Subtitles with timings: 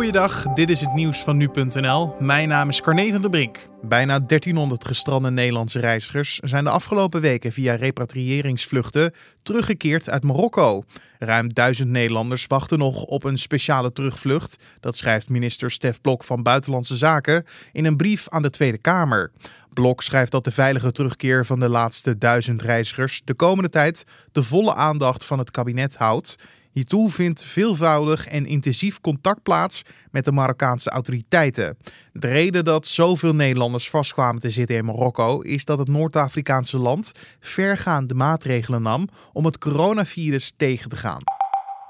[0.00, 2.14] Goeiedag, dit is het nieuws van nu.nl.
[2.18, 3.68] Mijn naam is Carne van der Brink.
[3.82, 10.82] Bijna 1300 gestrande Nederlandse reizigers zijn de afgelopen weken via repatriëringsvluchten teruggekeerd uit Marokko.
[11.18, 14.56] Ruim duizend Nederlanders wachten nog op een speciale terugvlucht.
[14.80, 19.30] Dat schrijft minister Stef Blok van Buitenlandse Zaken in een brief aan de Tweede Kamer.
[19.72, 24.42] Blok schrijft dat de veilige terugkeer van de laatste duizend reizigers de komende tijd de
[24.42, 26.36] volle aandacht van het kabinet houdt.
[26.70, 31.76] Hiertoe vindt veelvoudig en intensief contact plaats met de Marokkaanse autoriteiten.
[32.12, 37.12] De reden dat zoveel Nederlanders vastkwamen te zitten in Marokko is dat het Noord-Afrikaanse land
[37.40, 41.22] vergaande maatregelen nam om het coronavirus tegen te gaan.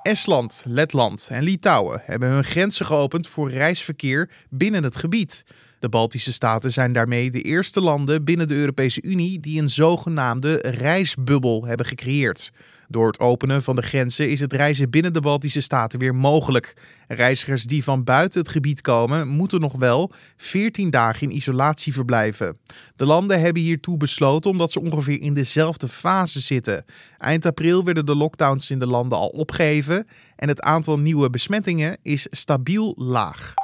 [0.02, 5.44] Estland, Letland en Litouwen hebben hun grenzen geopend voor reisverkeer binnen het gebied.
[5.80, 10.56] De Baltische staten zijn daarmee de eerste landen binnen de Europese Unie die een zogenaamde
[10.56, 12.52] reisbubbel hebben gecreëerd.
[12.88, 16.76] Door het openen van de grenzen is het reizen binnen de Baltische staten weer mogelijk.
[17.08, 22.58] Reizigers die van buiten het gebied komen, moeten nog wel 14 dagen in isolatie verblijven.
[22.96, 26.84] De landen hebben hiertoe besloten omdat ze ongeveer in dezelfde fase zitten.
[27.18, 31.96] Eind april werden de lockdowns in de landen al opgeheven en het aantal nieuwe besmettingen
[32.02, 33.59] is stabiel laag.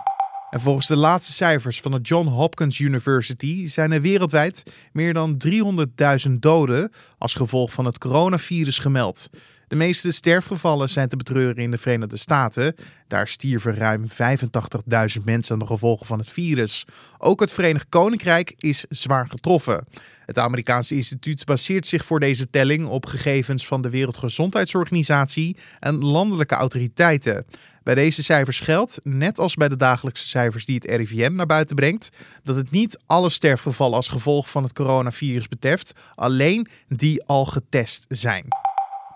[0.51, 5.37] En volgens de laatste cijfers van de John Hopkins University zijn er wereldwijd meer dan
[6.27, 9.31] 300.000 doden als gevolg van het coronavirus gemeld.
[9.69, 12.75] De meeste sterfgevallen zijn te betreuren in de Verenigde Staten.
[13.09, 16.85] Daar stierven ruim 85.000 mensen aan de gevolgen van het virus.
[17.19, 19.87] Ook het Verenigd Koninkrijk is zwaar getroffen.
[20.25, 26.55] Het Amerikaanse instituut baseert zich voor deze telling op gegevens van de Wereldgezondheidsorganisatie en landelijke
[26.55, 27.47] autoriteiten.
[27.83, 31.77] Bij deze cijfers geldt, net als bij de dagelijkse cijfers die het RIVM naar buiten
[31.77, 32.11] brengt,
[32.43, 38.05] dat het niet alle sterfgevallen als gevolg van het coronavirus betreft, alleen die al getest
[38.09, 38.56] zijn.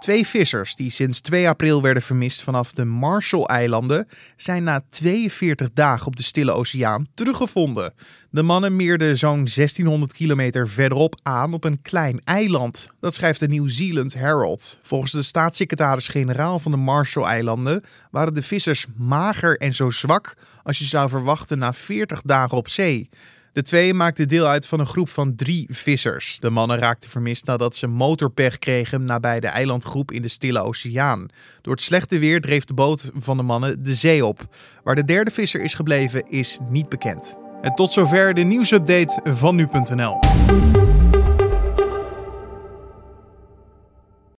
[0.01, 6.07] Twee vissers die sinds 2 april werden vermist vanaf de Marshall-eilanden zijn na 42 dagen
[6.07, 7.93] op de Stille Oceaan teruggevonden.
[8.31, 12.91] De mannen meerden zo'n 1600 kilometer verderop aan op een klein eiland.
[13.01, 14.79] Dat schrijft de New Zealand Herald.
[14.83, 20.85] Volgens de staatssecretaris-generaal van de Marshall-eilanden waren de vissers mager en zo zwak als je
[20.85, 23.09] zou verwachten na 40 dagen op zee.
[23.53, 26.39] De twee maakten deel uit van een groep van drie vissers.
[26.41, 31.29] De mannen raakten vermist nadat ze motorpech kregen nabij de eilandgroep in de Stille Oceaan.
[31.63, 34.57] Door het slechte weer dreef de boot van de mannen de zee op.
[34.83, 37.35] Waar de derde visser is gebleven is niet bekend.
[37.63, 40.19] En tot zover de nieuwsupdate van nu.nl.